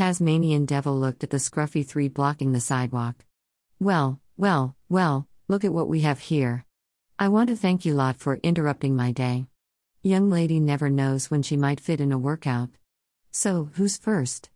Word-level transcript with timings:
Tasmanian 0.00 0.64
devil 0.64 0.98
looked 0.98 1.24
at 1.24 1.28
the 1.28 1.36
scruffy 1.36 1.86
three 1.86 2.08
blocking 2.08 2.52
the 2.52 2.60
sidewalk. 2.60 3.16
Well, 3.78 4.18
well, 4.34 4.74
well, 4.88 5.28
look 5.46 5.62
at 5.62 5.74
what 5.74 5.88
we 5.88 6.00
have 6.00 6.20
here. 6.20 6.64
I 7.18 7.28
want 7.28 7.50
to 7.50 7.54
thank 7.54 7.84
you 7.84 7.92
lot 7.92 8.16
for 8.16 8.40
interrupting 8.42 8.96
my 8.96 9.12
day. 9.12 9.44
Young 10.02 10.30
lady 10.30 10.58
never 10.58 10.88
knows 10.88 11.30
when 11.30 11.42
she 11.42 11.54
might 11.54 11.80
fit 11.80 12.00
in 12.00 12.12
a 12.12 12.18
workout. 12.18 12.70
So, 13.30 13.68
who's 13.74 13.98
first? 13.98 14.48